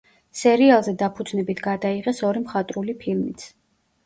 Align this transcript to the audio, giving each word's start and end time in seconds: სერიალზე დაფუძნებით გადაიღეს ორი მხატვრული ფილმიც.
სერიალზე 0.37 0.93
დაფუძნებით 1.01 1.61
გადაიღეს 1.67 2.23
ორი 2.31 2.43
მხატვრული 2.47 2.97
ფილმიც. 3.05 3.47